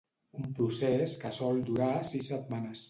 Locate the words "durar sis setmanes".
1.71-2.77